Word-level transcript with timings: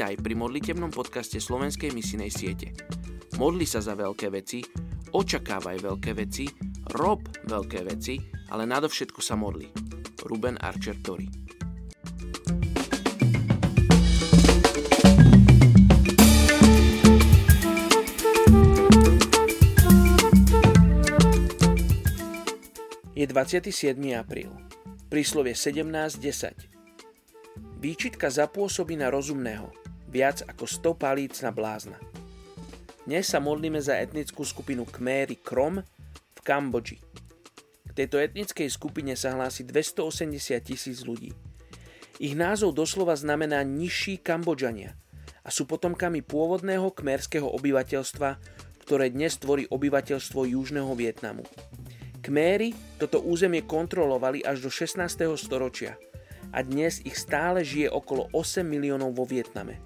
Vítaj 0.00 0.24
pri 0.24 0.32
modlitebnom 0.32 0.96
podcaste 0.96 1.36
Slovenskej 1.36 1.92
misinej 1.92 2.32
siete. 2.32 2.72
Modli 3.36 3.68
sa 3.68 3.84
za 3.84 3.92
veľké 3.92 4.32
veci, 4.32 4.64
očakávaj 5.12 5.76
veľké 5.76 6.16
veci, 6.16 6.48
rob 6.96 7.20
veľké 7.44 7.84
veci, 7.84 8.16
ale 8.48 8.64
nadovšetko 8.64 9.20
sa 9.20 9.36
modli. 9.36 9.68
Ruben 10.24 10.56
Archer 10.56 10.96
Tori 11.04 11.28
Je 23.12 23.28
27. 23.28 23.68
apríl. 24.16 24.48
Príslovie 25.12 25.52
17.10. 25.52 26.72
Výčitka 27.84 28.32
zapôsobí 28.32 28.96
na 28.96 29.12
rozumného, 29.12 29.79
viac 30.10 30.42
ako 30.42 30.66
100 30.66 30.98
palíc 30.98 31.38
na 31.40 31.54
blázna. 31.54 31.96
Dnes 33.06 33.30
sa 33.30 33.38
modlíme 33.38 33.78
za 33.78 33.96
etnickú 33.96 34.42
skupinu 34.42 34.82
Kméry 34.82 35.38
Krom 35.38 35.80
v 36.34 36.40
Kambodži. 36.42 36.98
K 37.86 37.90
tejto 37.94 38.18
etnickej 38.18 38.68
skupine 38.70 39.14
sa 39.14 39.38
hlási 39.38 39.62
280 39.62 40.34
tisíc 40.66 41.06
ľudí. 41.06 41.30
Ich 42.20 42.36
názov 42.36 42.76
doslova 42.76 43.16
znamená 43.16 43.62
nižší 43.64 44.20
Kambodžania 44.20 44.98
a 45.40 45.48
sú 45.48 45.64
potomkami 45.64 46.20
pôvodného 46.20 46.92
kmerského 46.92 47.48
obyvateľstva, 47.48 48.36
ktoré 48.84 49.08
dnes 49.08 49.38
tvorí 49.40 49.64
obyvateľstvo 49.70 50.44
južného 50.44 50.92
Vietnamu. 50.98 51.46
Kméry 52.20 52.76
toto 53.00 53.24
územie 53.24 53.64
kontrolovali 53.64 54.44
až 54.44 54.60
do 54.66 54.70
16. 54.70 55.06
storočia– 55.40 55.96
a 56.50 56.66
dnes 56.66 56.98
ich 57.06 57.14
stále 57.14 57.62
žije 57.62 57.90
okolo 57.90 58.26
8 58.34 58.66
miliónov 58.66 59.14
vo 59.14 59.24
Vietname. 59.26 59.78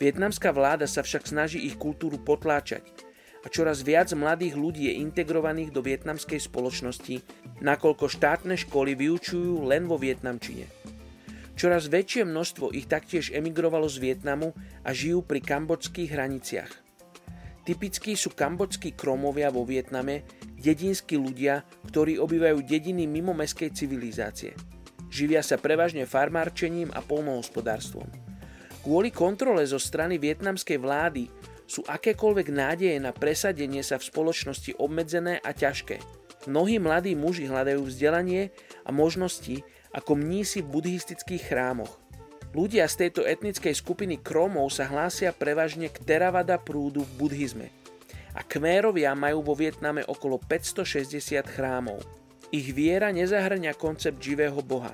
Vietnamská 0.00 0.52
vláda 0.52 0.88
sa 0.88 1.04
však 1.04 1.28
snaží 1.28 1.64
ich 1.64 1.76
kultúru 1.76 2.20
potláčať 2.20 2.84
a 3.42 3.50
čoraz 3.50 3.82
viac 3.82 4.14
mladých 4.14 4.54
ľudí 4.54 4.86
je 4.86 5.02
integrovaných 5.02 5.74
do 5.74 5.82
vietnamskej 5.82 6.38
spoločnosti, 6.38 7.20
nakoľko 7.58 8.06
štátne 8.06 8.54
školy 8.54 8.94
vyučujú 8.94 9.66
len 9.66 9.90
vo 9.90 9.98
vietnamčine. 9.98 10.70
Čoraz 11.58 11.90
väčšie 11.90 12.22
množstvo 12.22 12.70
ich 12.72 12.86
taktiež 12.86 13.34
emigrovalo 13.34 13.90
z 13.90 13.98
Vietnamu 13.98 14.54
a 14.86 14.94
žijú 14.94 15.26
pri 15.26 15.42
kambodských 15.42 16.14
hraniciach. 16.14 16.72
Typickí 17.66 18.14
sú 18.14 18.32
kambodskí 18.34 18.94
kromovia 18.94 19.50
vo 19.50 19.66
Vietname, 19.66 20.26
dedinskí 20.58 21.18
ľudia, 21.18 21.66
ktorí 21.90 22.18
obývajú 22.18 22.62
dediny 22.62 23.10
mimo 23.10 23.34
meskej 23.34 23.74
civilizácie– 23.74 24.54
Živia 25.12 25.44
sa 25.44 25.60
prevažne 25.60 26.08
farmárčením 26.08 26.88
a 26.96 27.04
polnohospodárstvom. 27.04 28.08
Kvôli 28.82 29.14
kontrole 29.14 29.62
zo 29.62 29.78
strany 29.78 30.18
vietnamskej 30.18 30.78
vlády 30.82 31.30
sú 31.70 31.86
akékoľvek 31.86 32.50
nádeje 32.50 32.98
na 32.98 33.14
presadenie 33.14 33.80
sa 33.86 33.96
v 33.96 34.10
spoločnosti 34.10 34.74
obmedzené 34.74 35.38
a 35.38 35.54
ťažké. 35.54 36.02
Mnohí 36.50 36.82
mladí 36.82 37.14
muži 37.14 37.46
hľadajú 37.46 37.86
vzdelanie 37.86 38.50
a 38.82 38.90
možnosti 38.90 39.62
ako 39.94 40.18
mnísi 40.18 40.66
v 40.66 40.74
buddhistických 40.74 41.46
chrámoch. 41.46 42.02
Ľudia 42.52 42.84
z 42.90 43.06
tejto 43.06 43.22
etnickej 43.22 43.72
skupiny 43.72 44.18
Kromov 44.20 44.74
sa 44.74 44.90
hlásia 44.90 45.30
prevažne 45.30 45.88
k 45.88 46.02
Theravada 46.02 46.58
prúdu 46.58 47.06
v 47.06 47.12
buddhizme. 47.22 47.70
A 48.34 48.42
Kmérovia 48.42 49.14
majú 49.14 49.46
vo 49.46 49.54
Vietname 49.54 50.02
okolo 50.04 50.42
560 50.42 51.38
chrámov. 51.48 52.02
Ich 52.52 52.74
viera 52.74 53.08
nezahrňa 53.14 53.78
koncept 53.78 54.20
živého 54.20 54.58
Boha. 54.60 54.92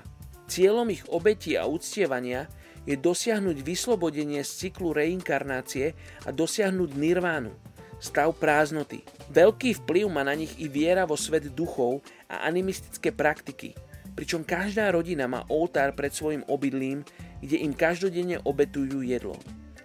Cieľom 0.48 0.88
ich 0.88 1.04
obetí 1.12 1.60
a 1.60 1.68
uctievania 1.68 2.48
je 2.88 2.96
dosiahnuť 2.96 3.60
vyslobodenie 3.60 4.40
z 4.40 4.50
cyklu 4.64 4.96
reinkarnácie 4.96 5.92
a 6.24 6.32
dosiahnuť 6.32 6.90
nirvánu, 6.96 7.52
stav 8.00 8.32
prázdnoty. 8.32 9.04
Veľký 9.28 9.84
vplyv 9.84 10.08
má 10.08 10.24
na 10.24 10.32
nich 10.32 10.56
i 10.56 10.72
viera 10.72 11.04
vo 11.04 11.20
svet 11.20 11.52
duchov 11.52 12.00
a 12.32 12.48
animistické 12.48 13.12
praktiky, 13.12 13.76
pričom 14.16 14.40
každá 14.40 14.88
rodina 14.88 15.28
má 15.28 15.44
oltár 15.52 15.92
pred 15.92 16.16
svojim 16.16 16.40
obydlím, 16.48 17.04
kde 17.44 17.60
im 17.60 17.76
každodenne 17.76 18.40
obetujú 18.40 19.04
jedlo. 19.04 19.36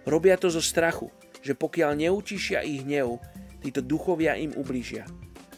Robia 0.08 0.40
to 0.40 0.48
zo 0.48 0.64
strachu, 0.64 1.12
že 1.44 1.52
pokiaľ 1.52 2.08
neutíšia 2.08 2.64
ich 2.64 2.88
hnev, 2.88 3.20
títo 3.60 3.84
duchovia 3.84 4.32
im 4.40 4.56
ublížia. 4.56 5.04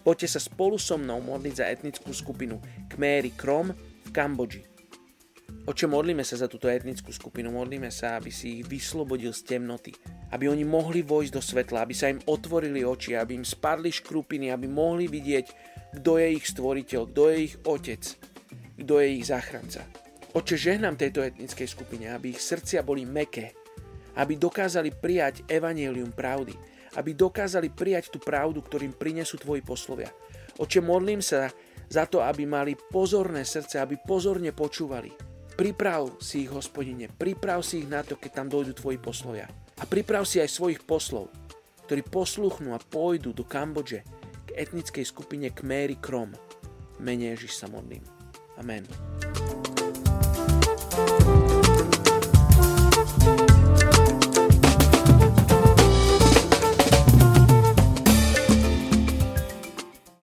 Poďte 0.03 0.35
sa 0.35 0.41
spolu 0.43 0.83
so 0.83 0.99
mnou 0.99 1.23
modliť 1.23 1.55
za 1.55 1.71
etnickú 1.71 2.11
skupinu 2.11 2.59
Kméry 2.91 3.35
Krom 3.39 3.71
v 4.03 4.11
Kambodži. 4.11 4.76
Oče, 5.67 5.91
modlíme 5.91 6.23
sa 6.23 6.39
za 6.39 6.47
túto 6.47 6.71
etnickú 6.71 7.11
skupinu, 7.11 7.51
modlíme 7.51 7.91
sa, 7.91 8.23
aby 8.23 8.31
si 8.31 8.63
ich 8.63 8.71
vyslobodil 8.71 9.35
z 9.35 9.43
temnoty, 9.51 9.91
aby 10.31 10.47
oni 10.47 10.63
mohli 10.63 11.03
vojsť 11.03 11.33
do 11.35 11.43
svetla, 11.43 11.83
aby 11.83 11.91
sa 11.91 12.07
im 12.07 12.23
otvorili 12.23 12.87
oči, 12.87 13.19
aby 13.19 13.35
im 13.35 13.43
spadli 13.43 13.91
škrupiny, 13.91 14.55
aby 14.55 14.71
mohli 14.71 15.11
vidieť, 15.11 15.47
kto 15.99 16.23
je 16.23 16.29
ich 16.39 16.47
stvoriteľ, 16.47 17.01
kto 17.11 17.23
je 17.35 17.37
ich 17.51 17.55
otec, 17.67 18.03
kto 18.79 18.95
je 19.03 19.09
ich 19.11 19.27
záchranca. 19.27 19.83
Oče, 20.39 20.55
žehnám 20.55 20.95
tejto 20.95 21.27
etnickej 21.27 21.67
skupine, 21.67 22.15
aby 22.15 22.31
ich 22.31 22.39
srdcia 22.39 22.87
boli 22.87 23.03
meké, 23.03 23.51
aby 24.23 24.39
dokázali 24.39 24.95
prijať 24.95 25.51
evanelium 25.51 26.15
pravdy, 26.15 26.55
aby 26.95 27.11
dokázali 27.11 27.75
prijať 27.75 28.15
tú 28.15 28.23
pravdu, 28.23 28.63
ktorým 28.63 28.95
prinesú 28.95 29.35
tvoji 29.35 29.67
poslovia. 29.67 30.15
Oče, 30.63 30.79
modlím 30.79 31.19
sa 31.19 31.51
za 31.91 32.07
to, 32.07 32.23
aby 32.23 32.47
mali 32.47 32.79
pozorné 32.79 33.43
srdce, 33.43 33.83
aby 33.83 33.99
pozorne 33.99 34.55
počúvali. 34.55 35.36
Priprav 35.57 36.21
si 36.21 36.45
ich, 36.45 36.53
hospodine, 36.53 37.09
priprav 37.09 37.65
si 37.65 37.81
ich 37.81 37.89
na 37.89 38.05
to, 38.05 38.21
keď 38.21 38.45
tam 38.45 38.47
dojdú 38.53 38.77
tvoji 38.77 39.01
poslovia. 39.01 39.49
A 39.81 39.89
priprav 39.89 40.29
si 40.29 40.37
aj 40.37 40.53
svojich 40.53 40.85
poslov, 40.85 41.33
ktorí 41.89 42.05
posluchnú 42.05 42.77
a 42.77 42.81
pôjdu 42.81 43.33
do 43.33 43.41
Kambodže 43.41 44.05
k 44.45 44.49
etnickej 44.53 45.09
skupine 45.09 45.49
Kméry 45.49 45.97
Krom. 45.97 46.37
Mene 47.01 47.33
Ježiš 47.33 47.57
sa 47.57 47.73
modlím. 47.73 48.05
Amen. 48.61 48.85